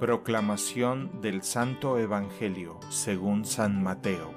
Proclamación 0.00 1.20
del 1.20 1.44
Santo 1.44 1.98
Evangelio 1.98 2.80
según 2.90 3.44
San 3.44 3.80
Mateo. 3.80 4.34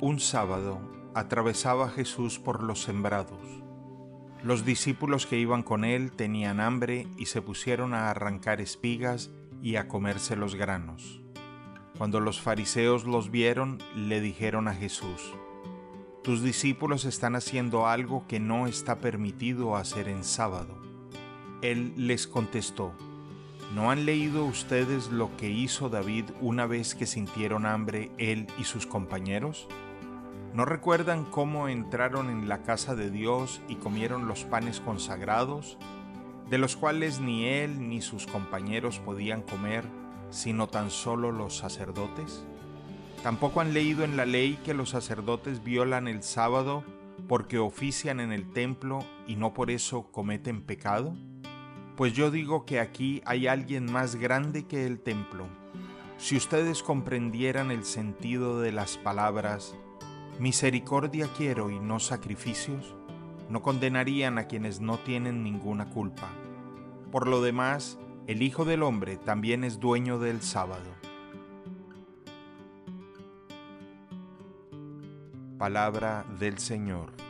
Un 0.00 0.18
sábado 0.18 0.80
atravesaba 1.14 1.88
Jesús 1.88 2.40
por 2.40 2.64
los 2.64 2.82
sembrados. 2.82 3.62
Los 4.42 4.64
discípulos 4.64 5.26
que 5.26 5.38
iban 5.38 5.62
con 5.62 5.84
él 5.84 6.10
tenían 6.10 6.58
hambre 6.58 7.06
y 7.16 7.26
se 7.26 7.40
pusieron 7.40 7.94
a 7.94 8.10
arrancar 8.10 8.60
espigas 8.60 9.30
y 9.62 9.76
a 9.76 9.86
comerse 9.86 10.34
los 10.34 10.56
granos. 10.56 11.22
Cuando 11.96 12.18
los 12.18 12.40
fariseos 12.40 13.04
los 13.04 13.30
vieron, 13.30 13.78
le 13.94 14.20
dijeron 14.20 14.66
a 14.66 14.74
Jesús, 14.74 15.32
Tus 16.24 16.42
discípulos 16.42 17.04
están 17.04 17.36
haciendo 17.36 17.86
algo 17.86 18.26
que 18.26 18.40
no 18.40 18.66
está 18.66 18.98
permitido 18.98 19.76
hacer 19.76 20.08
en 20.08 20.24
sábado. 20.24 20.89
Él 21.62 21.92
les 21.96 22.26
contestó, 22.26 22.92
¿no 23.74 23.90
han 23.90 24.06
leído 24.06 24.46
ustedes 24.46 25.10
lo 25.10 25.36
que 25.36 25.50
hizo 25.50 25.90
David 25.90 26.24
una 26.40 26.66
vez 26.66 26.94
que 26.94 27.06
sintieron 27.06 27.66
hambre 27.66 28.10
él 28.16 28.46
y 28.58 28.64
sus 28.64 28.86
compañeros? 28.86 29.68
¿No 30.54 30.64
recuerdan 30.64 31.24
cómo 31.24 31.68
entraron 31.68 32.30
en 32.30 32.48
la 32.48 32.62
casa 32.62 32.94
de 32.94 33.10
Dios 33.10 33.60
y 33.68 33.76
comieron 33.76 34.26
los 34.26 34.44
panes 34.44 34.80
consagrados, 34.80 35.76
de 36.48 36.58
los 36.58 36.76
cuales 36.76 37.20
ni 37.20 37.44
él 37.44 37.88
ni 37.88 38.00
sus 38.00 38.26
compañeros 38.26 38.98
podían 38.98 39.42
comer, 39.42 39.84
sino 40.30 40.66
tan 40.66 40.90
solo 40.90 41.30
los 41.30 41.58
sacerdotes? 41.58 42.44
¿Tampoco 43.22 43.60
han 43.60 43.74
leído 43.74 44.02
en 44.02 44.16
la 44.16 44.24
ley 44.24 44.58
que 44.64 44.72
los 44.72 44.90
sacerdotes 44.90 45.62
violan 45.62 46.08
el 46.08 46.22
sábado 46.22 46.84
porque 47.28 47.58
ofician 47.58 48.18
en 48.18 48.32
el 48.32 48.50
templo 48.50 49.04
y 49.26 49.36
no 49.36 49.52
por 49.52 49.70
eso 49.70 50.10
cometen 50.10 50.62
pecado? 50.62 51.14
Pues 52.00 52.14
yo 52.14 52.30
digo 52.30 52.64
que 52.64 52.80
aquí 52.80 53.20
hay 53.26 53.46
alguien 53.46 53.84
más 53.84 54.16
grande 54.16 54.64
que 54.64 54.86
el 54.86 55.00
templo. 55.00 55.44
Si 56.16 56.34
ustedes 56.34 56.82
comprendieran 56.82 57.70
el 57.70 57.84
sentido 57.84 58.58
de 58.58 58.72
las 58.72 58.96
palabras, 58.96 59.76
misericordia 60.38 61.28
quiero 61.36 61.68
y 61.68 61.78
no 61.78 62.00
sacrificios, 62.00 62.94
no 63.50 63.60
condenarían 63.60 64.38
a 64.38 64.44
quienes 64.44 64.80
no 64.80 64.98
tienen 64.98 65.44
ninguna 65.44 65.90
culpa. 65.90 66.30
Por 67.12 67.28
lo 67.28 67.42
demás, 67.42 67.98
el 68.26 68.40
Hijo 68.40 68.64
del 68.64 68.82
Hombre 68.82 69.18
también 69.18 69.62
es 69.62 69.78
dueño 69.78 70.18
del 70.18 70.40
sábado. 70.40 70.90
Palabra 75.58 76.24
del 76.38 76.56
Señor. 76.56 77.29